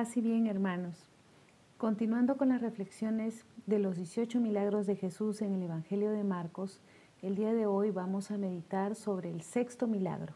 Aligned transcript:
Paz 0.00 0.14
bien, 0.16 0.46
hermanos. 0.46 0.96
Continuando 1.76 2.38
con 2.38 2.48
las 2.48 2.62
reflexiones 2.62 3.44
de 3.66 3.78
los 3.78 3.98
18 3.98 4.40
milagros 4.40 4.86
de 4.86 4.96
Jesús 4.96 5.42
en 5.42 5.52
el 5.52 5.64
Evangelio 5.64 6.10
de 6.10 6.24
Marcos, 6.24 6.80
el 7.20 7.36
día 7.36 7.52
de 7.52 7.66
hoy 7.66 7.90
vamos 7.90 8.30
a 8.30 8.38
meditar 8.38 8.94
sobre 8.94 9.30
el 9.30 9.42
sexto 9.42 9.86
milagro, 9.86 10.32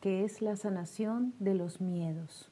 que 0.00 0.24
es 0.24 0.42
la 0.42 0.56
sanación 0.56 1.34
de 1.38 1.54
los 1.54 1.80
miedos. 1.80 2.50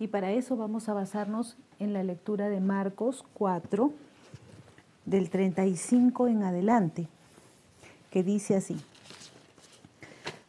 Y 0.00 0.08
para 0.08 0.32
eso 0.32 0.56
vamos 0.56 0.88
a 0.88 0.94
basarnos 0.94 1.56
en 1.78 1.92
la 1.92 2.02
lectura 2.02 2.48
de 2.48 2.58
Marcos 2.58 3.24
4, 3.34 3.92
del 5.04 5.30
35 5.30 6.26
en 6.26 6.42
adelante, 6.42 7.06
que 8.10 8.24
dice 8.24 8.56
así. 8.56 8.80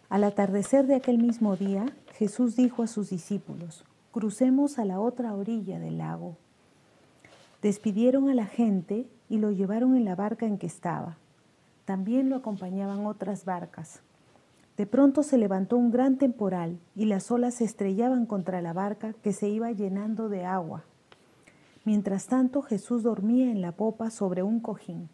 Al 0.09 0.23
atardecer 0.23 0.87
de 0.87 0.95
aquel 0.95 1.19
mismo 1.19 1.55
día, 1.55 1.85
Jesús 2.15 2.55
dijo 2.55 2.81
a 2.81 2.87
sus 2.87 3.11
discípulos, 3.11 3.85
crucemos 4.13 4.77
a 4.77 4.85
la 4.85 4.99
otra 4.99 5.33
orilla 5.33 5.79
del 5.79 5.97
lago. 5.97 6.37
Despidieron 7.63 8.29
a 8.29 8.35
la 8.35 8.45
gente 8.45 9.07
y 9.27 9.39
lo 9.39 9.51
llevaron 9.51 9.97
en 9.97 10.05
la 10.05 10.15
barca 10.15 10.45
en 10.45 10.59
que 10.59 10.67
estaba. 10.67 11.17
También 11.85 12.29
lo 12.29 12.35
acompañaban 12.35 13.07
otras 13.07 13.43
barcas. 13.43 14.01
De 14.77 14.85
pronto 14.85 15.23
se 15.23 15.39
levantó 15.39 15.77
un 15.77 15.89
gran 15.89 16.17
temporal 16.17 16.77
y 16.95 17.05
las 17.05 17.31
olas 17.31 17.55
se 17.55 17.63
estrellaban 17.63 18.27
contra 18.27 18.61
la 18.61 18.71
barca 18.71 19.13
que 19.23 19.33
se 19.33 19.49
iba 19.49 19.71
llenando 19.71 20.29
de 20.29 20.45
agua. 20.45 20.83
Mientras 21.83 22.27
tanto 22.27 22.61
Jesús 22.61 23.01
dormía 23.01 23.51
en 23.51 23.61
la 23.61 23.71
popa 23.71 24.11
sobre 24.11 24.43
un 24.43 24.59
cojín. 24.59 25.09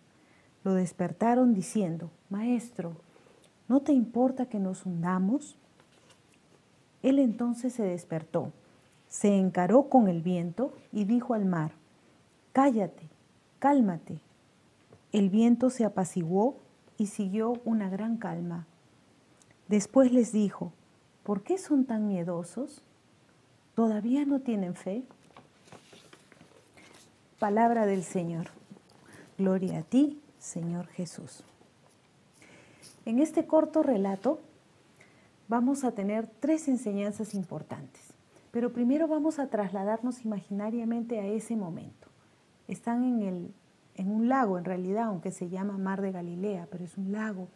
Lo 0.66 0.74
despertaron 0.74 1.54
diciendo, 1.54 2.12
Maestro, 2.30 2.98
¿no 3.70 3.80
te 3.80 3.94
importa 3.94 4.48
que 4.48 4.60
nos 4.60 4.86
hundamos? 4.86 5.56
Él 7.02 7.18
entonces 7.18 7.72
se 7.72 7.84
despertó 7.84 8.52
se 9.10 9.36
encaró 9.36 9.90
con 9.90 10.08
el 10.08 10.22
viento 10.22 10.72
y 10.94 11.04
dijo 11.04 11.34
al 11.34 11.46
mar, 11.46 11.72
Cállate, 12.54 13.10
cálmate. 13.60 14.20
El 15.12 15.30
viento 15.30 15.70
se 15.70 15.86
apaciguó 15.86 16.58
y 16.98 17.08
siguió 17.08 17.54
una 17.66 17.90
gran 17.90 18.18
calma. 18.18 18.68
Después 19.68 20.12
les 20.12 20.32
dijo, 20.32 20.72
¿por 21.24 21.44
qué 21.44 21.58
son 21.58 21.86
tan 21.86 22.08
miedosos? 22.08 22.82
¿Todavía 23.76 24.26
no 24.26 24.40
tienen 24.40 24.76
fe? 24.76 25.04
Palabra 27.40 27.86
del 27.86 28.04
Señor. 28.04 28.48
Gloria 29.38 29.80
a 29.80 29.84
ti, 29.84 30.22
Señor 30.40 30.88
Jesús. 30.88 31.44
En 33.06 33.20
este 33.20 33.48
corto 33.48 33.82
relato 33.84 34.40
vamos 35.48 35.84
a 35.84 35.92
tener 35.92 36.28
tres 36.40 36.68
enseñanzas 36.68 37.34
importantes. 37.34 38.09
Pero 38.52 38.74
primero 38.74 39.08
vamos 39.08 39.40
a 39.40 39.48
trasladarnos 39.48 40.26
imaginariamente 40.26 41.20
a 41.20 41.26
ese 41.26 41.56
momento. 41.56 42.08
Están 42.68 43.04
en, 43.04 43.22
el, 43.22 43.54
en 43.96 44.12
un 44.12 44.28
lago, 44.30 44.58
en 44.58 44.66
realidad, 44.66 45.06
aunque 45.06 45.32
se 45.32 45.50
llama 45.50 45.78
Mar 45.78 46.02
de 46.02 46.12
Galilea, 46.12 46.68
pero 46.72 46.84
es 46.84 46.98
un 46.98 47.12
lago. 47.12 47.48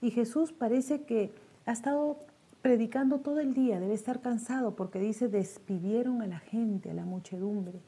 Y 0.00 0.10
Jesús 0.10 0.52
parece 0.52 1.02
que 1.02 1.32
ha 1.66 1.72
estado 1.72 2.18
predicando 2.62 3.20
todo 3.20 3.40
el 3.40 3.54
día, 3.54 3.80
debe 3.80 3.94
estar 3.94 4.20
cansado 4.20 4.76
porque 4.76 4.98
dice, 4.98 5.28
despidieron 5.28 6.22
a 6.22 6.26
la 6.26 6.38
gente, 6.38 6.90
a 6.90 6.94
la 6.94 7.04
muchedumbre. 7.04 7.80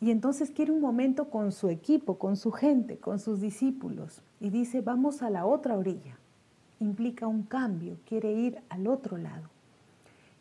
Y 0.00 0.10
entonces 0.10 0.50
quiere 0.50 0.72
un 0.72 0.80
momento 0.80 1.30
con 1.30 1.52
su 1.52 1.68
equipo, 1.68 2.18
con 2.18 2.36
su 2.36 2.52
gente, 2.52 2.98
con 2.98 3.18
sus 3.18 3.40
discípulos. 3.40 4.22
Y 4.40 4.50
dice, 4.50 4.82
vamos 4.82 5.22
a 5.22 5.30
la 5.30 5.46
otra 5.46 5.76
orilla. 5.76 6.18
Implica 6.80 7.26
un 7.26 7.44
cambio, 7.44 7.96
quiere 8.04 8.32
ir 8.32 8.58
al 8.68 8.86
otro 8.86 9.16
lado. 9.16 9.48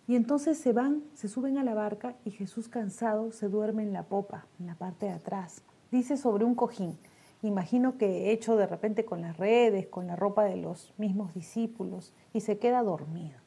Y 0.08 0.16
entonces 0.16 0.58
se 0.58 0.72
van, 0.72 1.04
se 1.14 1.28
suben 1.28 1.58
a 1.58 1.64
la 1.64 1.74
barca 1.74 2.16
y 2.26 2.32
Jesús 2.32 2.68
cansado 2.68 3.32
se 3.32 3.50
duerme 3.50 3.84
en 3.84 3.94
la 3.94 4.04
popa, 4.04 4.46
en 4.60 4.68
la 4.68 4.76
parte 4.76 5.08
de 5.08 5.14
atrás. 5.14 5.64
Dice 5.92 6.18
sobre 6.18 6.46
un 6.46 6.56
cojín. 6.56 6.98
Imagino 7.42 7.98
que 7.98 8.32
hecho 8.32 8.56
de 8.56 8.68
repente 8.68 9.06
con 9.06 9.22
las 9.22 9.38
redes, 9.38 9.88
con 9.88 10.08
la 10.08 10.16
ropa 10.16 10.44
de 10.44 10.58
los 10.58 10.94
mismos 10.98 11.34
discípulos, 11.34 12.14
y 12.34 12.42
se 12.42 12.58
queda 12.58 12.82
dormido. 12.84 13.40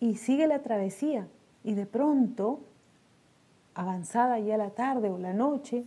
Y 0.00 0.16
sigue 0.16 0.46
la 0.46 0.62
travesía 0.62 1.28
y 1.62 1.74
de 1.74 1.86
pronto, 1.86 2.60
avanzada 3.74 4.38
ya 4.38 4.56
la 4.56 4.70
tarde 4.70 5.10
o 5.10 5.18
la 5.18 5.32
noche, 5.32 5.84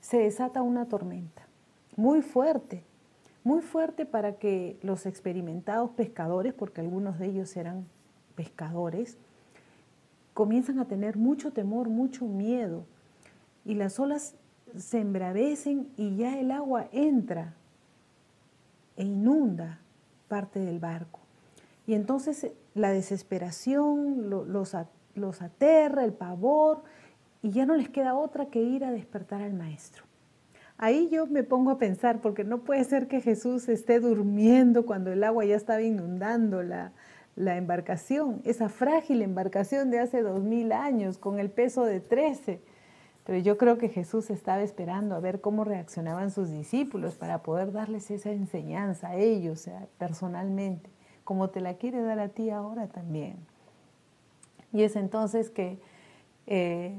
se 0.00 0.18
desata 0.18 0.62
una 0.62 0.86
tormenta 0.86 1.48
muy 1.98 2.22
fuerte, 2.22 2.84
muy 3.42 3.60
fuerte 3.60 4.06
para 4.06 4.34
que 4.34 4.78
los 4.82 5.04
experimentados 5.04 5.90
pescadores, 5.90 6.54
porque 6.54 6.80
algunos 6.80 7.18
de 7.18 7.26
ellos 7.26 7.56
eran 7.56 7.86
pescadores, 8.38 9.18
comienzan 10.32 10.78
a 10.78 10.84
tener 10.84 11.16
mucho 11.16 11.52
temor, 11.52 11.88
mucho 11.88 12.24
miedo, 12.24 12.84
y 13.64 13.74
las 13.74 13.98
olas 13.98 14.36
se 14.76 15.00
embravecen 15.00 15.88
y 15.96 16.14
ya 16.14 16.38
el 16.38 16.52
agua 16.52 16.86
entra 16.92 17.54
e 18.96 19.02
inunda 19.02 19.80
parte 20.28 20.60
del 20.60 20.78
barco. 20.78 21.18
Y 21.88 21.94
entonces 21.94 22.52
la 22.74 22.92
desesperación 22.92 24.30
los, 24.30 24.76
los 25.16 25.42
aterra, 25.42 26.04
el 26.04 26.12
pavor, 26.12 26.84
y 27.42 27.50
ya 27.50 27.66
no 27.66 27.74
les 27.74 27.88
queda 27.88 28.14
otra 28.14 28.46
que 28.46 28.62
ir 28.62 28.84
a 28.84 28.92
despertar 28.92 29.42
al 29.42 29.54
maestro. 29.54 30.04
Ahí 30.76 31.08
yo 31.10 31.26
me 31.26 31.42
pongo 31.42 31.72
a 31.72 31.78
pensar, 31.78 32.20
porque 32.20 32.44
no 32.44 32.58
puede 32.58 32.84
ser 32.84 33.08
que 33.08 33.20
Jesús 33.20 33.68
esté 33.68 33.98
durmiendo 33.98 34.86
cuando 34.86 35.10
el 35.10 35.24
agua 35.24 35.44
ya 35.44 35.56
estaba 35.56 35.82
inundando 35.82 36.62
la, 37.38 37.56
embarcación, 37.56 38.42
esa 38.44 38.68
frágil 38.68 39.22
embarcación 39.22 39.90
de 39.90 40.00
hace 40.00 40.22
dos 40.22 40.42
mil 40.42 40.72
años 40.72 41.18
con 41.18 41.38
el 41.38 41.50
peso 41.50 41.84
de 41.84 42.00
trece. 42.00 42.60
Pero 43.24 43.38
yo 43.38 43.58
creo 43.58 43.78
que 43.78 43.88
Jesús 43.88 44.30
estaba 44.30 44.62
esperando 44.62 45.14
a 45.14 45.20
ver 45.20 45.40
cómo 45.40 45.64
reaccionaban 45.64 46.30
sus 46.30 46.50
discípulos 46.50 47.14
para 47.14 47.42
poder 47.42 47.72
darles 47.72 48.10
esa 48.10 48.30
enseñanza 48.30 49.08
a 49.08 49.16
ellos 49.16 49.68
personalmente, 49.98 50.88
como 51.24 51.50
te 51.50 51.60
la 51.60 51.74
quiere 51.74 52.00
dar 52.00 52.18
a 52.20 52.28
ti 52.28 52.50
ahora 52.50 52.86
también. 52.86 53.36
Y 54.72 54.82
es 54.82 54.96
entonces 54.96 55.50
que 55.50 55.78
eh, 56.46 56.98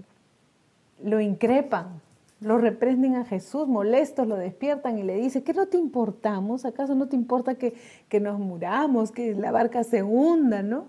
lo 1.04 1.20
increpan, 1.20 2.02
lo 2.42 2.58
reprenden 2.58 3.16
a 3.16 3.26
Jesús, 3.26 3.68
molestos, 3.68 4.28
lo 4.28 4.36
despiertan 4.36 4.98
y 4.98 5.04
le 5.04 5.16
dicen, 5.16 5.44
¿qué 5.44 5.54
no 5.54 5.68
te 5.68 5.78
importamos? 5.78 6.66
¿Acaso 6.66 6.96
no 6.96 7.08
te 7.08 7.16
importa 7.16 7.56
que, 7.56 7.74
que 8.08 8.20
nos 8.20 8.40
muramos, 8.40 9.12
que 9.12 9.36
la 9.36 9.52
barca 9.52 9.84
se 9.84 10.04
hunda, 10.04 10.64
no? 10.64 10.88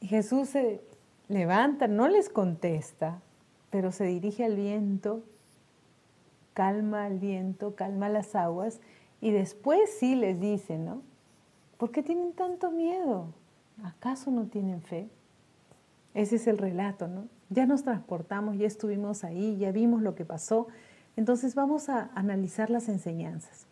Y 0.00 0.08
Jesús 0.08 0.50
se 0.50 0.82
levanta, 1.28 1.88
no 1.88 2.08
les 2.08 2.28
contesta, 2.28 3.22
pero 3.70 3.92
se 3.92 4.04
dirige 4.04 4.44
al 4.44 4.56
viento, 4.56 5.22
calma 6.52 7.06
al 7.06 7.18
viento, 7.18 7.74
calma 7.74 8.08
las 8.10 8.34
aguas 8.34 8.80
y 9.20 9.30
después 9.30 9.80
sí 9.98 10.14
les 10.14 10.38
dice, 10.38 10.76
¿no? 10.76 11.02
¿Por 11.78 11.90
qué 11.90 12.02
tienen 12.02 12.32
tanto 12.32 12.70
miedo? 12.70 13.28
¿Acaso 13.82 14.30
no 14.30 14.46
tienen 14.46 14.82
fe? 14.82 15.08
Ese 16.14 16.36
es 16.36 16.46
el 16.46 16.58
relato, 16.58 17.08
¿no? 17.08 17.28
Ya 17.52 17.66
nos 17.66 17.82
transportamos, 17.82 18.56
ya 18.56 18.66
estuvimos 18.66 19.24
ahí, 19.24 19.56
ya 19.58 19.72
vimos 19.72 20.02
lo 20.02 20.14
que 20.14 20.24
pasó. 20.24 20.68
Entonces 21.16 21.54
vamos 21.54 21.88
a 21.88 22.10
analizar 22.14 22.70
las 22.70 22.88
enseñanzas. 22.88 23.66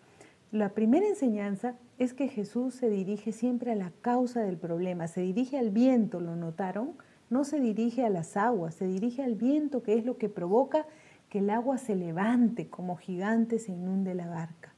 La 0.52 0.70
primera 0.70 1.06
enseñanza 1.06 1.76
es 1.98 2.12
que 2.12 2.28
Jesús 2.28 2.74
se 2.74 2.90
dirige 2.90 3.32
siempre 3.32 3.72
a 3.72 3.76
la 3.76 3.92
causa 4.02 4.40
del 4.40 4.58
problema, 4.58 5.06
se 5.06 5.20
dirige 5.20 5.58
al 5.58 5.70
viento, 5.70 6.20
¿lo 6.20 6.36
notaron? 6.36 6.92
No 7.30 7.44
se 7.44 7.60
dirige 7.60 8.04
a 8.04 8.10
las 8.10 8.36
aguas, 8.36 8.74
se 8.74 8.86
dirige 8.86 9.22
al 9.22 9.36
viento, 9.36 9.82
que 9.82 9.96
es 9.96 10.04
lo 10.04 10.18
que 10.18 10.28
provoca 10.28 10.86
que 11.28 11.38
el 11.38 11.48
agua 11.50 11.78
se 11.78 11.94
levante 11.94 12.68
como 12.68 12.96
gigante, 12.96 13.58
se 13.60 13.72
inunde 13.72 14.14
la 14.14 14.28
barca. 14.28 14.74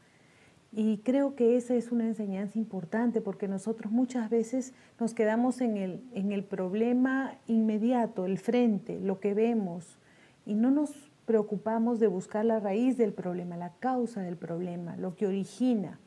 Y 0.75 0.99
creo 0.99 1.35
que 1.35 1.57
esa 1.59 1.75
es 1.75 1.93
una 1.93 2.07
enseñanza 2.07 2.59
importante 2.59 3.21
porque 3.21 3.47
nosotros 3.47 3.93
muchas 3.93 4.31
veces 4.31 4.73
nos 4.99 5.13
quedamos 5.13 5.61
en 5.61 5.77
el, 5.77 6.03
en 6.15 6.33
el 6.33 6.45
problema 6.45 7.35
inmediato, 7.47 8.25
el 8.25 8.39
frente, 8.39 8.99
lo 8.99 9.21
que 9.21 9.35
vemos, 9.35 9.99
y 10.47 10.55
no 10.55 10.71
nos 10.71 11.11
preocupamos 11.27 12.01
de 12.01 12.07
buscar 12.07 12.47
la 12.47 12.59
raíz 12.59 12.97
del 12.97 13.13
problema, 13.13 13.59
la 13.59 13.75
causa 13.81 14.23
del 14.23 14.37
problema, 14.37 14.97
lo 14.97 15.15
que 15.15 15.27
origina, 15.27 15.99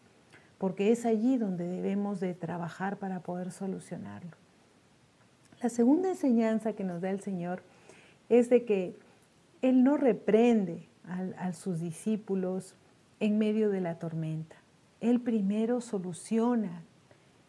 porque 0.58 0.92
es 0.92 1.06
allí 1.06 1.38
donde 1.38 1.68
debemos 1.68 2.20
de 2.20 2.34
trabajar 2.34 2.98
para 2.98 3.20
poder 3.20 3.52
solucionarlo. 3.52 4.32
La 5.62 5.70
segunda 5.70 6.10
enseñanza 6.10 6.74
que 6.74 6.84
nos 6.84 7.02
da 7.02 7.12
el 7.12 7.20
Señor 7.20 7.62
es 8.30 8.50
de 8.50 8.66
que 8.66 8.96
Él 9.62 9.84
no 9.84 9.96
reprende 9.96 10.88
a, 11.08 11.50
a 11.50 11.54
sus 11.54 11.80
discípulos, 11.80 12.76
en 13.20 13.38
medio 13.38 13.70
de 13.70 13.82
la 13.82 14.00
tormenta. 14.00 14.56
Él 15.02 15.20
primero 15.22 15.82
soluciona 15.82 16.84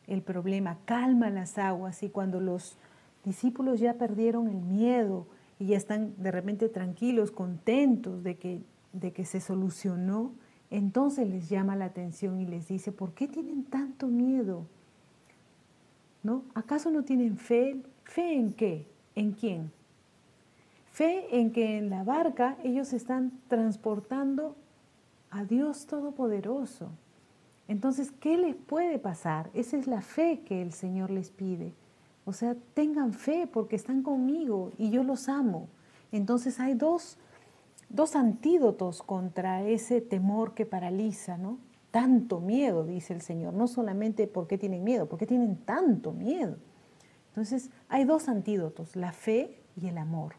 el 0.07 0.23
problema, 0.23 0.79
calma 0.85 1.31
las 1.31 1.59
aguas 1.59 2.03
y 2.03 2.11
cuando 2.11 2.41
los 2.41 2.77
discípulos 3.25 3.81
ya 3.81 3.95
perdieron 3.95 4.49
el 4.49 4.61
miedo 4.61 5.27
y 5.59 5.67
ya 5.67 5.77
están 5.77 6.15
de 6.19 6.31
repente 6.31 6.69
tranquilos, 6.69 7.31
contentos 7.31 8.23
de 8.23 8.37
que, 8.37 8.61
de 8.93 9.13
que 9.13 9.25
se 9.25 9.41
solucionó, 9.41 10.33
entonces 10.71 11.29
les 11.29 11.49
llama 11.49 11.77
la 11.77 11.87
atención 11.87 12.41
y 12.41 12.47
les 12.47 12.69
dice, 12.69 12.93
¿por 12.93 13.13
qué 13.15 13.29
tienen 13.29 13.65
tanto 13.65 14.09
miedo? 14.09 14.67
¿No? 16.23 16.43
¿Acaso 16.55 16.91
no 16.91 17.05
tienen 17.05 17.37
fe? 17.37 17.83
¿Fe 18.05 18.35
en 18.35 18.53
qué? 18.53 18.87
¿En 19.15 19.33
quién? 19.33 19.71
Fe 20.91 21.41
en 21.41 21.53
que 21.53 21.79
en 21.79 21.91
la 21.91 22.05
barca 22.05 22.57
ellos 22.65 22.93
están 22.93 23.33
transportando 23.49 24.57
a 25.31 25.45
Dios 25.45 25.87
Todopoderoso. 25.87 26.91
Entonces, 27.69 28.13
¿qué 28.13 28.37
les 28.37 28.55
puede 28.55 28.99
pasar? 28.99 29.51
Esa 29.55 29.77
es 29.77 29.87
la 29.87 30.01
fe 30.01 30.43
que 30.45 30.63
el 30.63 30.73
Señor 30.73 31.11
les 31.11 31.31
pide. 31.31 31.73
O 32.25 32.33
sea, 32.33 32.57
tengan 32.75 33.13
fe 33.13 33.49
porque 33.53 33.77
están 33.77 34.03
conmigo 34.03 34.73
y 34.79 34.91
yo 34.91 35.03
los 35.03 35.29
amo. 35.29 35.69
Entonces 36.13 36.61
hay 36.61 36.75
dos, 36.75 37.19
dos 37.89 38.17
antídotos 38.17 39.03
contra 39.03 39.63
ese 39.63 40.01
temor 40.01 40.55
que 40.55 40.67
paraliza, 40.67 41.39
¿no? 41.39 41.59
Tanto 41.91 42.41
miedo, 42.41 42.85
dice 42.85 43.15
el 43.15 43.21
Señor. 43.21 43.55
No 43.55 43.67
solamente 43.67 44.27
porque 44.27 44.59
tienen 44.59 44.85
miedo, 44.85 45.09
porque 45.09 45.27
tienen 45.27 45.57
tanto 45.57 46.13
miedo. 46.13 46.57
Entonces 47.29 47.71
hay 47.89 48.05
dos 48.05 48.29
antídotos, 48.29 48.97
la 48.97 49.13
fe 49.13 49.59
y 49.81 49.89
el 49.89 49.99
amor. 49.99 50.35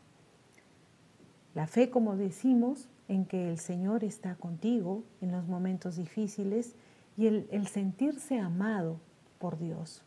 La 1.55 1.67
fe, 1.67 1.89
como 1.89 2.15
decimos, 2.15 2.89
en 3.07 3.25
que 3.25 3.49
el 3.49 3.57
Señor 3.57 4.03
está 4.03 4.35
contigo 4.35 5.03
en 5.21 5.31
los 5.31 5.47
momentos 5.47 5.95
difíciles 5.95 6.75
y 7.17 7.27
el, 7.27 7.67
sentirse 7.67 8.39
amado 8.39 8.99
por 9.39 9.57
Dios 9.57 10.03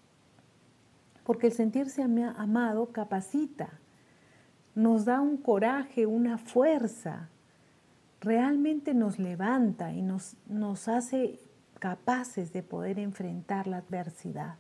porque 1.31 1.47
el 1.47 1.53
sentirse 1.53 2.03
amado 2.03 2.87
capacita, 2.87 3.71
nos 4.75 5.05
da 5.05 5.21
un 5.21 5.37
coraje, 5.37 6.05
una 6.05 6.39
fuerza, 6.39 7.29
realmente 8.21 8.95
nos 8.95 9.21
levanta 9.21 9.93
y 9.93 10.03
nos, 10.03 10.37
nos 10.49 10.89
hace 10.89 11.39
capaces 11.79 12.53
de 12.53 12.65
poder 12.65 12.99
enfrentar 12.99 13.69
la 13.69 13.77
adversidad. 13.77 14.57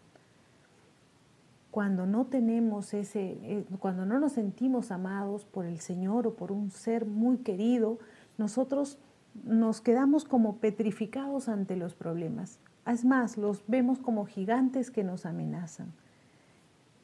Cuando 1.72 2.06
no 2.06 2.26
tenemos 2.26 2.94
ese, 2.94 3.38
eh, 3.42 3.64
cuando 3.80 4.06
no 4.06 4.20
nos 4.20 4.34
sentimos 4.34 4.92
amados 4.92 5.44
por 5.44 5.66
el 5.66 5.80
Señor 5.80 6.28
o 6.28 6.34
por 6.34 6.52
un 6.52 6.70
ser 6.70 7.04
muy 7.04 7.38
querido, 7.38 7.98
nosotros 8.38 8.96
nos 9.44 9.80
quedamos 9.80 10.24
como 10.24 10.56
petrificados 10.56 11.48
ante 11.48 11.76
los 11.76 11.94
problemas. 11.94 12.58
Es 12.86 13.04
más, 13.04 13.36
los 13.36 13.62
vemos 13.66 13.98
como 13.98 14.26
gigantes 14.26 14.90
que 14.90 15.04
nos 15.04 15.26
amenazan. 15.26 15.92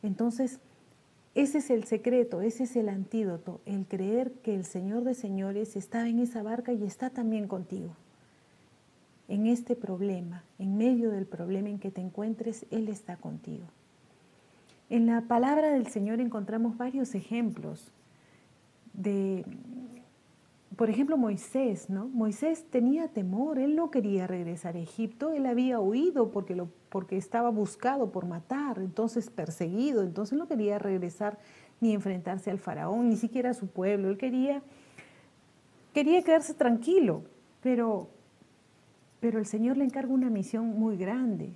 Entonces, 0.02 0.61
ese 1.34 1.58
es 1.58 1.70
el 1.70 1.84
secreto, 1.84 2.40
ese 2.40 2.64
es 2.64 2.76
el 2.76 2.88
antídoto, 2.88 3.61
el 3.67 3.87
creer 3.87 4.32
que 4.43 4.55
el 4.55 4.64
Señor 4.64 5.05
de 5.05 5.14
señores 5.14 5.76
está 5.76 6.08
en 6.08 6.19
esa 6.19 6.43
barca 6.43 6.73
y 6.73 6.82
está 6.84 7.11
también 7.11 7.46
contigo. 7.46 7.94
En 9.28 9.46
este 9.46 9.76
problema, 9.76 10.44
en 10.58 10.78
medio 10.78 11.11
del 11.11 11.26
problema 11.26 11.69
en 11.69 11.78
que 11.78 11.90
te 11.90 12.00
encuentres, 12.00 12.64
Él 12.70 12.88
está 12.88 13.17
contigo. 13.17 13.67
En 14.88 15.06
la 15.06 15.23
palabra 15.23 15.70
del 15.70 15.88
Señor 15.88 16.20
encontramos 16.20 16.78
varios 16.78 17.14
ejemplos 17.14 17.93
de, 18.94 19.44
por 20.76 20.90
ejemplo, 20.90 21.17
Moisés, 21.17 21.88
¿no? 21.88 22.06
Moisés 22.08 22.67
tenía 22.70 23.08
temor, 23.08 23.58
él 23.58 23.76
no 23.76 23.90
quería 23.90 24.26
regresar 24.26 24.76
a 24.76 24.81
Egipto, 24.81 25.32
él 25.32 25.46
había 25.46 25.81
huido 25.81 26.31
porque 26.31 26.55
porque 26.90 27.17
estaba 27.17 27.50
buscado 27.50 28.11
por 28.11 28.26
matar, 28.26 28.78
entonces 28.78 29.28
perseguido, 29.28 30.02
entonces 30.02 30.38
no 30.38 30.49
quería 30.49 30.78
regresar 30.78 31.38
ni 31.81 31.93
enfrentarse 31.93 32.50
al 32.50 32.58
faraón, 32.58 33.08
ni 33.08 33.17
siquiera 33.17 33.50
a 33.50 33.55
su 33.55 33.67
pueblo, 33.67 34.08
él 34.08 34.17
quería, 34.17 34.62
quería 35.93 36.23
quedarse 36.23 36.55
tranquilo, 36.55 37.23
pero, 37.62 38.08
pero 39.20 39.38
el 39.38 39.46
Señor 39.46 39.76
le 39.76 39.84
encarga 39.84 40.12
una 40.12 40.31
misión 40.31 40.78
muy 40.78 40.96
grande 40.96 41.52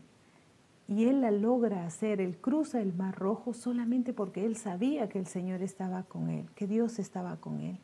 y 0.89 1.05
él 1.05 1.21
la 1.21 1.31
logra 1.31 1.87
hacer, 1.87 2.21
él 2.21 2.37
cruza 2.37 2.81
el 2.81 2.93
mar 2.93 3.17
rojo 3.17 3.55
solamente 3.55 4.13
porque 4.13 4.45
él 4.45 4.57
sabía 4.57 5.09
que 5.09 5.19
el 5.19 5.27
Señor 5.27 5.63
estaba 5.63 6.03
con 6.03 6.29
él, 6.29 6.51
que 6.55 6.67
Dios 6.67 6.99
estaba 6.99 7.37
con 7.37 7.61
él. 7.61 7.79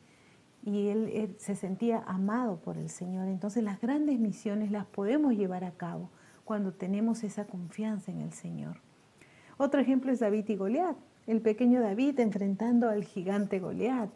Y 0.67 0.89
él, 0.89 1.37
se 1.39 1.55
sentía 1.55 2.03
amado 2.07 2.57
por 2.57 2.77
el 2.77 2.91
Señor. 2.91 3.29
Entonces 3.29 3.63
las 3.63 3.81
grandes 3.81 4.19
misiones 4.19 4.73
las 4.73 4.85
podemos 4.85 5.35
llevar 5.35 5.63
a 5.65 5.71
cabo 5.71 6.11
cuando 6.45 6.73
tenemos 6.73 7.23
esa 7.23 7.47
confianza 7.47 8.11
en 8.11 8.21
el 8.21 8.33
Señor. 8.33 8.81
Otro 9.59 9.81
ejemplo 9.81 10.11
es 10.11 10.19
David 10.19 10.49
y 10.49 10.57
Goliat, 10.57 10.97
el 11.29 11.41
pequeño 11.41 11.81
David 11.81 12.19
enfrentando 12.19 12.89
al 12.89 13.05
gigante 13.05 13.61
Goliat. 13.61 14.11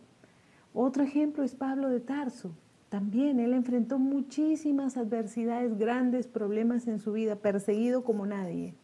Otro 0.74 1.04
ejemplo 1.04 1.44
es 1.44 1.54
Pablo 1.54 1.88
de 1.88 2.00
Tarso. 2.00 2.50
También 2.88 3.38
él 3.38 3.54
enfrentó 3.54 4.00
muchísimas 4.00 4.96
adversidades, 4.96 5.78
grandes 5.78 6.26
problemas 6.26 6.88
en 6.88 6.98
su 6.98 7.12
vida, 7.12 7.36
perseguido 7.36 8.02
como 8.02 8.26
nadie. 8.26 8.74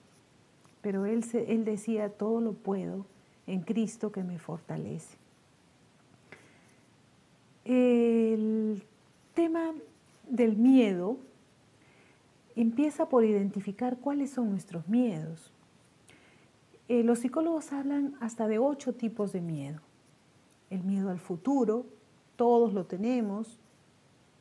Pero 0.82 1.04
él, 1.04 1.24
él 1.34 1.64
decía, 1.64 2.10
todo 2.10 2.40
lo 2.40 2.52
puedo 2.52 3.06
en 3.48 3.62
Cristo 3.62 4.12
que 4.12 4.22
me 4.22 4.38
fortalece. 4.38 5.18
El 7.68 8.84
tema 9.34 9.74
del 10.28 10.56
miedo 10.56 11.18
empieza 12.54 13.08
por 13.08 13.24
identificar 13.24 13.98
cuáles 13.98 14.30
son 14.30 14.50
nuestros 14.50 14.86
miedos. 14.86 15.52
Eh, 16.88 17.02
los 17.02 17.18
psicólogos 17.18 17.72
hablan 17.72 18.14
hasta 18.20 18.46
de 18.46 18.60
ocho 18.60 18.94
tipos 18.94 19.32
de 19.32 19.40
miedo. 19.40 19.80
El 20.70 20.84
miedo 20.84 21.10
al 21.10 21.18
futuro, 21.18 21.86
todos 22.36 22.72
lo 22.72 22.86
tenemos, 22.86 23.58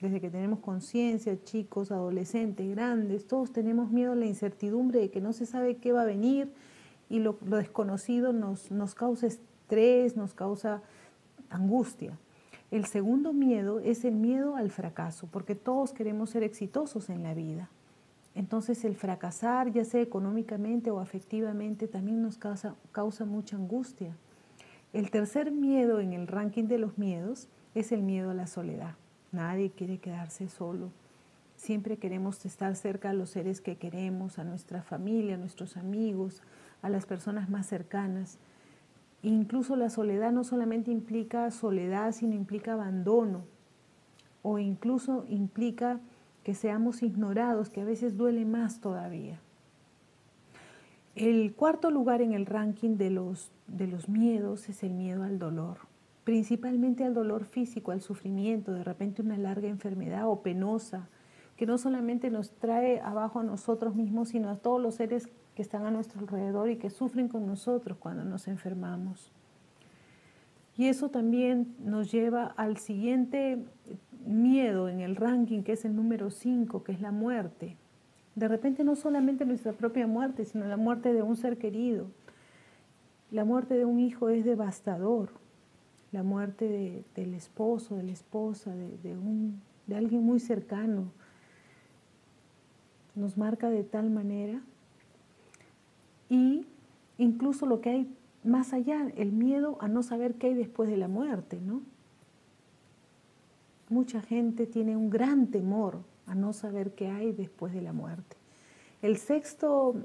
desde 0.02 0.22
que 0.22 0.30
tenemos 0.30 0.60
conciencia, 0.60 1.36
chicos, 1.44 1.92
adolescentes, 1.92 2.70
grandes, 2.70 3.26
todos 3.26 3.52
tenemos 3.52 3.90
miedo 3.90 4.12
a 4.12 4.16
la 4.16 4.28
incertidumbre 4.28 5.00
de 5.00 5.10
que 5.10 5.20
no 5.20 5.34
se 5.34 5.48
sabe 5.48 5.78
qué 5.78 5.92
va 5.92 6.04
a 6.04 6.06
venir 6.06 6.54
y 7.10 7.18
lo, 7.18 7.40
desconocido 7.42 8.34
nos, 8.34 8.70
nos 8.70 8.94
causa 8.94 9.26
estrés, 9.26 10.16
nos 10.16 10.36
causa 10.36 10.84
angustia. 11.50 12.20
El 12.72 12.86
segundo 12.86 13.32
miedo 13.32 13.80
es 13.80 14.06
el 14.06 14.16
miedo 14.16 14.56
al 14.56 14.72
fracaso, 14.72 15.28
porque 15.32 15.56
todos 15.56 15.94
queremos 15.94 16.32
ser 16.32 16.44
exitosos 16.44 17.10
en 17.10 17.24
la 17.24 17.34
vida. 17.34 17.70
Entonces 18.34 18.84
el 18.84 18.96
fracasar, 18.96 19.72
ya 19.72 19.86
sea 19.86 20.02
económicamente 20.02 20.92
o 20.92 21.00
afectivamente, 21.00 21.88
también 21.88 22.22
nos 22.22 22.38
causa, 22.38 23.26
mucha 23.26 23.56
angustia. 23.56 24.16
El 24.92 25.10
tercer 25.10 25.52
miedo 25.52 26.02
en 26.02 26.12
el 26.12 26.28
ranking 26.28 26.66
de 26.66 26.78
los 26.78 26.98
miedos 26.98 27.48
es 27.76 27.92
el 27.92 28.02
miedo 28.02 28.32
a 28.32 28.34
la 28.34 28.48
soledad. 28.48 28.96
Nadie 29.32 29.72
quiere 29.72 30.00
quedarse 30.00 30.50
solo. 30.50 30.90
Siempre 31.56 31.98
queremos 31.98 32.46
estar 32.46 32.76
cerca 32.76 33.12
a 33.12 33.14
los 33.14 33.30
seres 33.30 33.62
que 33.62 33.78
queremos, 33.78 34.38
a 34.38 34.44
nuestra 34.44 34.82
familia, 34.82 35.36
a 35.36 35.38
nuestros 35.38 35.78
amigos, 35.78 36.42
a 36.82 36.90
las 36.90 37.06
personas 37.06 37.50
más 37.50 37.68
cercanas. 37.68 38.38
Incluso 39.26 39.76
la 39.76 39.90
soledad 39.90 40.32
no 40.32 40.44
solamente 40.44 40.92
implica 40.92 41.50
soledad, 41.50 42.12
sino 42.12 42.36
implica 42.36 42.74
abandono 42.74 43.42
o 44.44 44.60
incluso 44.60 45.26
implica 45.28 46.00
que 46.44 46.54
seamos 46.54 47.02
ignorados, 47.02 47.72
que 47.72 47.82
a 47.82 47.86
veces 47.86 48.18
duele 48.18 48.46
más 48.46 48.82
todavía. 48.82 49.40
El 51.16 51.56
cuarto 51.56 51.90
lugar 51.90 52.22
en 52.22 52.34
el 52.34 52.46
ranking 52.46 52.98
de 52.98 53.10
los, 53.10 53.50
de 53.66 53.88
los 53.88 54.10
miedos 54.10 54.70
es 54.70 54.84
el 54.84 54.94
miedo 54.94 55.24
al 55.24 55.40
dolor, 55.40 55.78
principalmente 56.24 57.04
al 57.04 57.16
dolor 57.16 57.46
físico, 57.46 57.92
al 57.92 58.02
sufrimiento, 58.02 58.74
de 58.74 58.84
repente 58.84 59.24
una 59.24 59.40
larga 59.40 59.68
enfermedad 59.68 60.30
o 60.30 60.44
penosa, 60.44 61.10
que 61.58 61.66
no 61.66 61.80
solamente 61.80 62.30
nos 62.30 62.52
trae 62.52 63.02
abajo 63.02 63.40
a 63.40 63.44
nosotros 63.44 63.96
mismos, 63.96 64.30
sino 64.30 64.52
a 64.52 64.58
todos 64.58 64.80
los 64.80 64.94
seres 64.94 65.30
que 65.56 65.62
están 65.62 65.86
a 65.86 65.92
nuestro 65.92 66.20
alrededor 66.20 66.70
y 66.70 66.76
que 66.76 66.90
sufren 66.90 67.28
con 67.28 67.48
nosotros 67.48 67.98
cuando 67.98 68.24
nos 68.24 68.48
enfermamos. 68.48 69.32
Y 70.78 70.88
eso 70.88 71.10
también 71.10 71.74
nos 71.80 72.12
lleva 72.12 72.48
al 72.58 72.78
siguiente 72.78 73.66
miedo 74.26 74.90
en 74.90 75.00
el 75.00 75.16
ranking, 75.16 75.64
que 75.64 75.74
es 75.74 75.86
el 75.86 75.96
número 75.96 76.30
5, 76.30 76.84
que 76.84 76.92
es 76.92 77.00
la 77.00 77.12
muerte. 77.12 77.78
De 78.36 78.50
repente 78.50 78.84
no 78.84 78.98
solamente 78.98 79.46
nuestra 79.46 79.72
propia 79.72 80.08
muerte, 80.08 80.44
sino 80.44 80.66
la 80.66 80.76
muerte 80.76 81.14
de 81.14 81.22
un 81.22 81.38
ser 81.38 81.58
querido. 81.58 82.08
La 83.32 83.46
muerte 83.46 83.76
de 83.76 83.86
un 83.86 84.00
hijo 84.00 84.28
es 84.30 84.44
devastador. 84.44 85.30
La 86.12 86.24
muerte 86.24 87.06
del 87.16 87.34
esposo, 87.34 87.96
de 87.96 88.04
la 88.04 88.12
esposa, 88.12 88.76
de, 88.76 89.18
un, 89.18 89.62
de 89.88 89.96
alguien 89.96 90.24
muy 90.24 90.40
cercano, 90.40 91.12
nos 93.16 93.38
marca 93.38 93.70
de 93.70 93.84
tal 93.84 94.10
manera. 94.10 94.62
Y 96.30 96.66
incluso 97.18 97.66
lo 97.66 97.82
que 97.82 97.90
hay 97.90 98.16
más 98.44 98.74
allá, 98.74 99.12
el 99.18 99.32
miedo 99.32 99.78
a 99.82 99.88
no 99.88 100.04
saber 100.04 100.36
qué 100.36 100.48
hay 100.48 100.54
después 100.54 100.90
de 100.90 100.98
la 100.98 101.08
muerte, 101.08 101.60
¿no? 101.60 101.82
Mucha 103.90 104.22
gente 104.22 104.66
tiene 104.66 104.96
un 104.96 105.10
gran 105.10 105.48
temor 105.48 106.00
a 106.28 106.36
no 106.36 106.54
saber 106.54 106.92
qué 106.92 107.10
hay 107.10 107.32
después 107.32 107.74
de 107.74 107.82
la 107.82 107.94
muerte. 107.94 108.36
El 109.02 109.18
sexto 109.18 109.96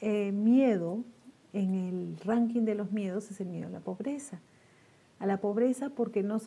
eh, 0.00 0.32
miedo 0.32 1.04
en 1.52 1.74
el 1.74 2.18
ranking 2.24 2.62
de 2.62 2.74
los 2.74 2.92
miedos 2.92 3.30
es 3.30 3.40
el 3.40 3.48
miedo 3.48 3.68
a 3.68 3.70
la 3.70 3.80
pobreza. 3.80 4.40
A 5.18 5.26
la 5.26 5.40
pobreza 5.40 5.90
porque 5.90 6.22
no, 6.22 6.38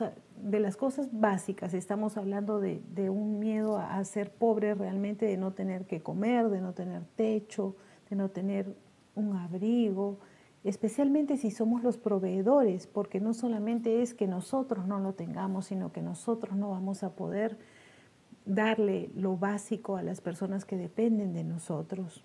de 0.41 0.59
las 0.59 0.77
cosas 0.77 1.09
básicas 1.11 1.73
estamos 1.73 2.15
hablando 2.17 2.59
de, 2.59 2.81
de 2.95 3.09
un 3.09 3.39
miedo 3.39 3.77
a 3.77 4.03
ser 4.05 4.31
pobre 4.31 4.73
realmente, 4.75 5.25
de 5.25 5.37
no 5.37 5.51
tener 5.51 5.85
que 5.85 6.01
comer, 6.01 6.49
de 6.49 6.61
no 6.61 6.73
tener 6.73 7.03
techo, 7.15 7.75
de 8.09 8.15
no 8.15 8.29
tener 8.29 8.73
un 9.15 9.35
abrigo, 9.35 10.19
especialmente 10.63 11.37
si 11.37 11.51
somos 11.51 11.83
los 11.83 11.97
proveedores, 11.97 12.87
porque 12.87 13.19
no 13.19 13.33
solamente 13.33 14.01
es 14.01 14.13
que 14.13 14.27
nosotros 14.27 14.87
no 14.87 14.99
lo 14.99 15.13
tengamos, 15.13 15.65
sino 15.65 15.91
que 15.91 16.01
nosotros 16.01 16.55
no 16.55 16.69
vamos 16.69 17.03
a 17.03 17.15
poder 17.15 17.57
darle 18.45 19.09
lo 19.15 19.37
básico 19.37 19.97
a 19.97 20.03
las 20.03 20.21
personas 20.21 20.65
que 20.65 20.77
dependen 20.77 21.33
de 21.33 21.43
nosotros. 21.43 22.23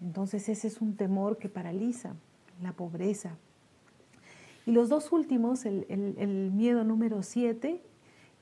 Entonces 0.00 0.48
ese 0.48 0.68
es 0.68 0.80
un 0.80 0.96
temor 0.96 1.38
que 1.38 1.48
paraliza, 1.48 2.14
la 2.62 2.72
pobreza. 2.72 3.36
Y 4.66 4.72
los 4.72 4.88
dos 4.88 5.12
últimos, 5.12 5.66
el, 5.66 6.50
miedo 6.54 6.84
número 6.84 7.22
siete 7.22 7.82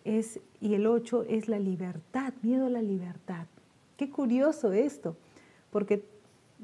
es, 0.04 0.40
y 0.60 0.74
el 0.74 0.86
ocho 0.86 1.24
es 1.24 1.48
la 1.48 1.58
libertad, 1.58 2.32
miedo 2.42 2.66
a 2.66 2.70
la 2.70 2.82
libertad. 2.82 3.46
Qué 3.96 4.10
curioso 4.10 4.72
esto, 4.72 5.16
porque 5.70 6.04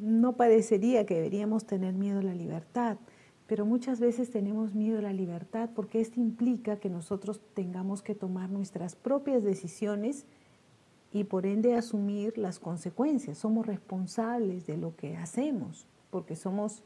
no 0.01 0.37
parecería 0.37 1.07
que 1.07 1.15
deberíamos 1.15 1.67
tener 1.67 1.95
miedo 1.95 2.21
a 2.21 2.23
la 2.23 2.35
libertad, 2.35 2.99
pero 3.47 3.65
muchas 3.65 3.99
veces 3.99 4.31
tenemos 4.31 4.75
miedo 4.75 4.99
a 4.99 5.03
la 5.03 5.13
libertad 5.13 5.71
porque 5.75 6.01
esto 6.01 6.21
implica 6.21 6.79
que 6.79 6.91
nosotros 6.91 7.41
tengamos 7.55 8.03
que 8.03 8.15
tomar 8.15 8.51
nuestras 8.51 8.95
propias 8.95 9.43
decisiones 9.43 10.27
y 11.13 11.25
por 11.25 11.47
ende 11.47 11.75
asumir 11.75 12.37
las 12.37 12.59
consecuencias. 12.59 13.39
Somos 13.39 13.67
responsables 13.67 14.67
de 14.67 14.77
lo 14.77 14.95
que 14.97 15.17
hacemos 15.17 15.87
porque 16.11 16.37
somos 16.37 16.83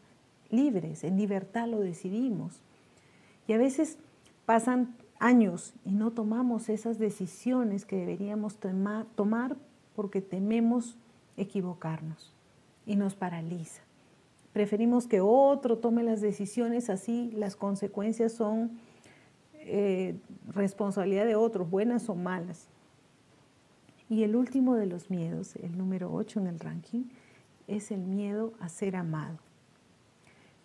libres, 0.51 1.03
en 1.05 1.17
libertad 1.17 1.69
lo 1.69 1.81
decidimos. 1.81 2.61
Y 3.49 3.55
a 3.55 3.59
veces 3.59 3.99
pasan 4.47 4.95
años 5.19 5.75
y 5.85 5.93
no 5.93 6.13
tomamos 6.13 6.69
esas 6.69 6.99
decisiones 6.99 7.85
que 7.85 7.97
deberíamos 7.97 8.59
tomar 9.17 9.57
porque 9.95 10.21
tememos 10.21 10.97
equivocarnos 11.37 12.33
y 12.87 12.97
nos 12.97 13.15
paraliza. 13.15 13.83
Preferimos 14.53 15.07
que 15.07 15.21
otro 15.21 15.79
tome 15.79 16.03
las 16.03 16.21
decisiones, 16.21 16.91
así 16.91 17.31
las 17.33 17.57
consecuencias 17.57 18.33
son 18.33 18.73
eh, 19.55 20.17
responsabilidad 20.53 21.27
de 21.27 21.37
otros, 21.37 21.71
buenas 21.71 22.09
o 22.09 22.15
malas. 22.15 22.67
Y 24.11 24.25
el 24.25 24.37
último 24.37 24.75
de 24.75 24.87
los 24.87 25.09
miedos, 25.09 25.57
el 25.57 25.79
número 25.79 26.13
8 26.13 26.41
en 26.41 26.47
el 26.49 26.61
ranking, 26.61 27.05
es 27.67 27.91
el 27.91 28.01
miedo 28.01 28.53
a 28.61 28.69
ser 28.69 28.97
amado. 28.97 29.39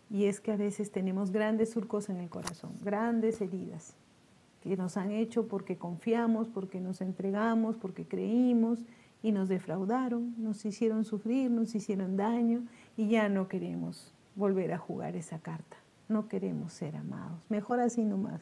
Y 0.09 0.25
es 0.25 0.41
que 0.41 0.51
a 0.51 0.57
veces 0.57 0.91
tenemos 0.91 1.31
grandes 1.31 1.69
surcos 1.69 2.09
en 2.09 2.17
el 2.17 2.29
corazón, 2.29 2.71
grandes 2.83 3.39
heridas 3.39 3.95
que 4.61 4.75
nos 4.75 4.97
han 4.97 5.11
hecho 5.11 5.47
porque 5.47 5.77
confiamos, 5.77 6.47
porque 6.49 6.79
nos 6.79 7.01
entregamos, 7.01 7.75
porque 7.77 8.05
creímos 8.05 8.79
y 9.27 9.33
nos 9.33 9.49
defraudaron, 9.49 10.33
nos 10.37 10.63
hicieron 10.63 11.03
sufrir, 11.03 11.51
nos 11.51 11.75
hicieron 11.75 12.15
daño 12.15 12.63
y 12.95 13.09
ya 13.09 13.27
no 13.27 13.49
queremos 13.49 14.13
volver 14.37 14.71
a 14.71 14.77
jugar 14.77 15.17
esa 15.17 15.39
carta. 15.39 15.75
No 16.07 16.29
queremos 16.29 16.71
ser 16.71 16.95
amados. 16.95 17.45
Mejor 17.49 17.81
así 17.81 18.05
nomás. 18.05 18.41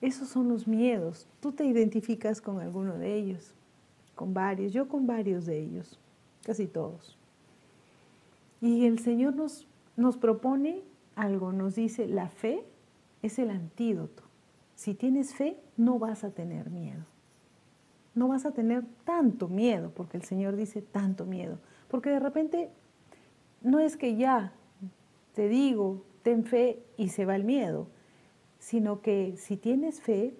Esos 0.00 0.28
son 0.28 0.48
los 0.48 0.68
miedos. 0.68 1.26
Tú 1.40 1.50
te 1.50 1.64
identificas 1.64 2.40
con 2.40 2.60
alguno 2.60 2.96
de 2.96 3.16
ellos, 3.16 3.52
con 4.14 4.32
varios, 4.32 4.72
yo 4.72 4.86
con 4.86 5.08
varios 5.08 5.44
de 5.44 5.58
ellos, 5.58 5.98
casi 6.44 6.68
todos. 6.68 7.18
Y 8.60 8.86
el 8.86 9.00
Señor 9.00 9.34
nos, 9.34 9.66
nos 9.96 10.16
propone 10.16 10.82
algo, 11.16 11.52
nos 11.52 11.74
dice, 11.74 12.06
la 12.06 12.28
fe 12.28 12.62
es 13.22 13.40
el 13.40 13.50
antídoto. 13.50 14.22
Si 14.76 14.94
tienes 14.94 15.34
fe, 15.34 15.56
no 15.76 15.98
vas 15.98 16.22
a 16.22 16.30
tener 16.30 16.70
miedo 16.70 17.12
no 18.14 18.28
vas 18.28 18.46
a 18.46 18.52
tener 18.52 18.84
tanto 19.04 19.48
miedo, 19.48 19.90
porque 19.94 20.16
el 20.16 20.22
Señor 20.22 20.56
dice 20.56 20.82
tanto 20.82 21.24
miedo, 21.26 21.58
porque 21.88 22.10
de 22.10 22.20
repente 22.20 22.70
no 23.62 23.80
es 23.80 23.96
que 23.96 24.16
ya 24.16 24.52
te 25.34 25.48
digo, 25.48 26.04
ten 26.22 26.44
fe 26.44 26.82
y 26.96 27.08
se 27.08 27.24
va 27.24 27.34
el 27.36 27.44
miedo, 27.44 27.88
sino 28.58 29.00
que 29.00 29.36
si 29.36 29.56
tienes 29.56 30.00
fe, 30.00 30.34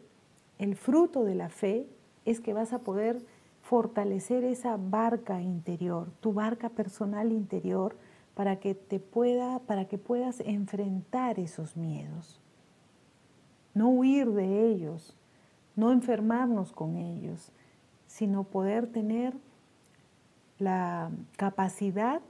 el 0.59 0.76
fruto 0.76 1.25
de 1.25 1.35
la 1.35 1.49
fe 1.49 1.87
es 2.25 2.40
que 2.40 2.54
vas 2.54 2.73
a 2.73 2.78
poder 2.81 3.21
fortalecer 3.61 4.45
esa 4.45 4.76
barca 4.76 5.40
interior, 5.40 6.11
tu 6.21 6.33
barca 6.33 6.69
personal 6.69 7.33
interior, 7.33 7.97
para 8.35 8.61
que 8.61 8.75
te 8.75 8.99
pueda, 8.99 9.61
para 9.61 9.87
que 9.87 9.97
puedas 9.99 10.40
enfrentar 10.40 11.38
esos 11.38 11.76
miedos. 11.76 12.40
No 13.75 13.88
huir 13.88 14.31
de 14.31 14.69
ellos, 14.69 15.16
no 15.76 15.93
enfermarnos 15.93 16.73
con 16.73 16.97
ellos, 16.97 17.52
sino 18.14 18.44
poder 18.44 18.87
tener 18.87 19.35
la 20.61 21.11
capacidad 21.37 22.23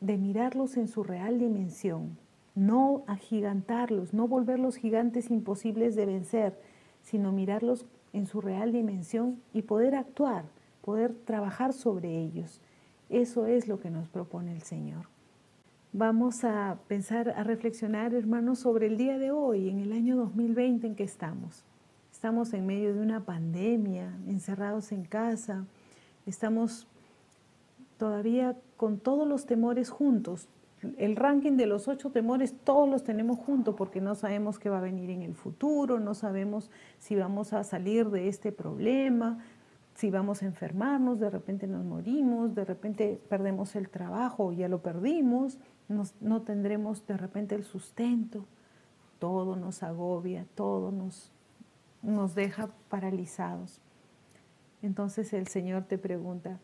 de 0.00 0.18
mirarlos 0.18 0.76
en 0.76 0.86
su 0.86 1.02
real 1.02 1.38
dimensión, 1.38 2.18
no 2.54 3.04
agigantarlos, 3.06 4.12
no 4.12 4.28
volverlos 4.28 4.76
gigantes 4.76 5.30
imposibles 5.30 5.96
de 5.96 6.04
vencer, 6.04 6.60
sino 7.00 7.32
mirarlos 7.32 7.86
en 8.12 8.26
su 8.26 8.42
real 8.42 8.70
dimensión 8.72 9.40
y 9.54 9.62
poder 9.62 9.94
actuar, 9.94 10.44
poder 10.82 11.14
trabajar 11.24 11.72
sobre 11.72 12.20
ellos. 12.20 12.60
Eso 13.08 13.46
es 13.46 13.66
lo 13.66 13.80
que 13.80 13.88
nos 13.88 14.10
propone 14.10 14.52
el 14.52 14.60
Señor. 14.60 15.06
Vamos 15.94 16.44
a 16.44 16.76
pensar, 16.86 17.30
a 17.30 17.44
reflexionar, 17.44 18.12
hermanos, 18.12 18.58
sobre 18.58 18.88
el 18.88 18.98
día 18.98 19.16
de 19.18 19.30
hoy, 19.30 19.70
en 19.70 19.78
el 19.78 19.94
año 19.94 20.16
2020 20.16 20.86
en 20.86 20.94
que 20.94 21.04
estamos. 21.04 21.64
Estamos 22.24 22.54
en 22.54 22.64
medio 22.64 22.94
de 22.94 23.02
una 23.02 23.20
pandemia, 23.20 24.16
encerrados 24.26 24.92
en 24.92 25.04
casa, 25.04 25.66
estamos 26.24 26.86
todavía 27.98 28.56
con 28.78 28.98
todos 28.98 29.28
los 29.28 29.44
temores 29.44 29.90
juntos. 29.90 30.48
El 30.96 31.16
ranking 31.16 31.58
de 31.58 31.66
los 31.66 31.86
ocho 31.86 32.08
temores 32.08 32.54
todos 32.64 32.88
los 32.88 33.04
tenemos 33.04 33.38
juntos 33.38 33.74
porque 33.76 34.00
no 34.00 34.14
sabemos 34.14 34.58
qué 34.58 34.70
va 34.70 34.78
a 34.78 34.80
venir 34.80 35.10
en 35.10 35.20
el 35.20 35.34
futuro, 35.34 36.00
no 36.00 36.14
sabemos 36.14 36.70
si 36.98 37.14
vamos 37.14 37.52
a 37.52 37.62
salir 37.62 38.08
de 38.08 38.28
este 38.28 38.52
problema, 38.52 39.44
si 39.94 40.10
vamos 40.10 40.42
a 40.42 40.46
enfermarnos, 40.46 41.20
de 41.20 41.28
repente 41.28 41.66
nos 41.66 41.84
morimos, 41.84 42.54
de 42.54 42.64
repente 42.64 43.20
perdemos 43.28 43.76
el 43.76 43.90
trabajo, 43.90 44.50
ya 44.50 44.68
lo 44.68 44.80
perdimos, 44.80 45.58
no 46.22 46.40
tendremos 46.40 47.06
de 47.06 47.18
repente 47.18 47.54
el 47.54 47.64
sustento. 47.64 48.46
Todo 49.18 49.56
nos 49.56 49.82
agobia, 49.82 50.46
todo 50.54 50.90
nos, 50.90 51.33
nos 52.04 52.34
deja 52.34 52.68
paralizados. 52.88 53.80
Entonces 54.82 55.32
el 55.32 55.48
Señor 55.48 55.84
te 55.84 55.98
pregunta, 55.98 56.60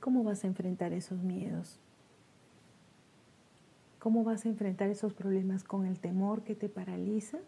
¿cómo 0.00 0.22
vas 0.22 0.44
a 0.44 0.46
enfrentar 0.46 0.92
esos 0.92 1.22
miedos? 1.22 1.80
¿Cómo 3.98 4.22
vas 4.22 4.44
a 4.44 4.48
enfrentar 4.48 4.90
esos 4.90 5.12
problemas 5.12 5.64
con 5.64 5.86
el 5.86 5.98
temor 5.98 6.42
que 6.42 6.54
te 6.54 6.68
paraliza 6.68 7.38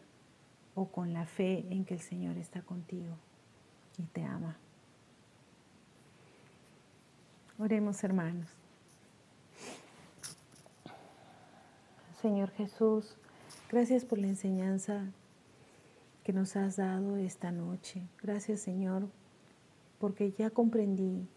o 0.74 0.88
con 0.88 1.12
la 1.12 1.26
fe 1.26 1.66
en 1.70 1.84
que 1.84 1.94
el 1.94 2.00
Señor 2.00 2.36
está 2.38 2.62
contigo 2.62 3.14
y 3.98 4.02
te 4.04 4.24
ama? 4.24 4.56
Oremos 7.58 8.02
hermanos. 8.02 8.48
Señor 12.20 12.50
Jesús, 12.50 13.16
gracias 13.70 14.04
por 14.04 14.18
la 14.18 14.26
enseñanza 14.26 15.04
que 16.26 16.32
nos 16.32 16.56
has 16.56 16.74
dado 16.74 17.16
esta 17.18 17.52
noche. 17.52 18.02
Gracias 18.20 18.58
Señor, 18.58 19.08
porque 20.00 20.32
ya 20.32 20.50
comprendí 20.50 21.28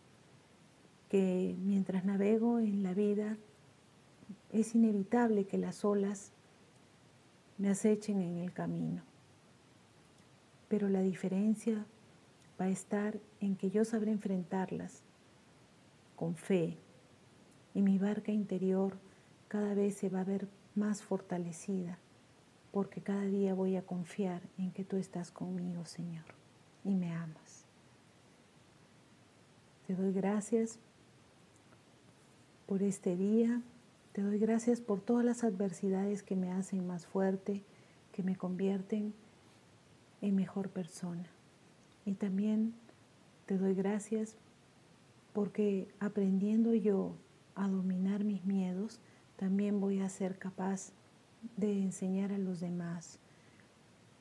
que 1.10 1.56
mientras 1.64 2.06
navego 2.06 2.58
en 2.58 2.82
la 2.82 2.96
vida 2.96 3.38
es 4.52 4.74
inevitable 4.74 5.46
que 5.46 5.60
las 5.60 5.86
olas 5.86 6.32
me 7.60 7.70
acechen 7.70 8.20
en 8.20 8.40
el 8.40 8.52
camino. 8.52 9.04
Pero 10.70 10.90
la 10.90 11.04
diferencia 11.04 11.86
va 12.60 12.66
a 12.66 12.70
estar 12.70 13.20
en 13.42 13.56
que 13.58 13.70
yo 13.70 13.86
sabré 13.86 14.10
enfrentarlas 14.10 15.04
con 16.16 16.34
fe 16.34 16.80
y 17.76 17.84
mi 17.84 18.00
barca 18.00 18.32
interior 18.32 18.98
cada 19.50 19.76
vez 19.76 19.98
se 19.98 20.10
va 20.10 20.22
a 20.22 20.24
ver 20.24 20.48
más 20.74 21.04
fortalecida 21.04 22.00
porque 22.72 23.02
cada 23.02 23.26
día 23.26 23.54
voy 23.54 23.76
a 23.76 23.86
confiar 23.86 24.42
en 24.58 24.72
que 24.72 24.84
tú 24.84 24.98
estás 24.98 25.32
conmigo, 25.32 25.86
Señor, 25.86 26.26
y 26.84 26.96
me 26.96 27.12
amas. 27.14 27.66
Te 29.88 29.96
doy 29.96 30.14
gracias 30.14 30.80
por 32.68 32.84
este 32.84 33.16
día, 33.16 33.62
te 34.14 34.22
doy 34.22 34.38
gracias 34.38 34.82
por 34.82 35.02
todas 35.02 35.26
las 35.26 35.44
adversidades 35.44 36.22
que 36.22 36.36
me 36.36 36.52
hacen 36.52 36.86
más 36.86 37.08
fuerte, 37.08 37.64
que 38.12 38.22
me 38.22 38.36
convierten 38.36 39.14
en 40.22 40.36
mejor 40.36 40.70
persona. 40.70 41.26
Y 42.06 42.14
también 42.14 42.74
te 43.46 43.58
doy 43.58 43.74
gracias 43.74 44.36
porque 45.34 45.88
aprendiendo 46.00 46.74
yo 46.74 47.16
a 47.56 47.68
dominar 47.68 48.24
mis 48.24 48.46
miedos, 48.46 49.00
también 49.38 49.80
voy 49.80 50.02
a 50.02 50.10
ser 50.10 50.38
capaz 50.38 50.92
de 51.58 51.82
enseñar 51.82 52.32
a 52.32 52.38
los 52.38 52.60
demás 52.60 53.20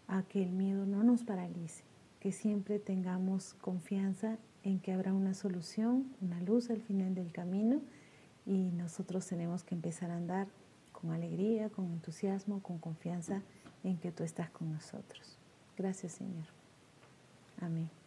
a 0.07 0.23
que 0.23 0.43
el 0.43 0.51
miedo 0.51 0.87
no 0.87 1.03
nos 1.05 1.23
paralice, 1.23 1.85
que 2.21 2.33
siempre 2.33 2.79
tengamos 2.79 3.55
confianza 3.55 4.39
en 4.65 4.81
que 4.81 4.93
habrá 4.93 5.13
una 5.13 5.35
solución, 5.35 6.13
una 6.21 6.41
luz 6.41 6.71
al 6.71 6.81
final 6.81 7.15
del 7.15 7.33
camino 7.33 7.81
y 8.47 8.71
nosotros 8.71 9.27
tenemos 9.27 9.63
que 9.63 9.75
empezar 9.75 10.11
a 10.11 10.17
andar 10.17 10.49
con 10.93 11.13
alegría, 11.13 11.69
con 11.69 11.87
entusiasmo, 11.87 12.63
con 12.63 12.79
confianza 12.79 13.43
en 13.85 13.99
que 13.99 14.11
tú 14.11 14.25
estás 14.25 14.51
con 14.51 14.73
nosotros. 14.73 15.39
Gracias 15.77 16.13
Señor. 16.13 16.47
Amén. 17.61 17.98